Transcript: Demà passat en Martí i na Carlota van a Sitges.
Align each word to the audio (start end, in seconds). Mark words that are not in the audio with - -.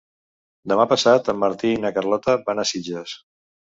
Demà 0.71 0.85
passat 0.93 1.29
en 1.33 1.39
Martí 1.43 1.73
i 1.75 1.79
na 1.85 1.93
Carlota 1.99 2.37
van 2.49 2.63
a 2.65 2.67
Sitges. 2.71 3.15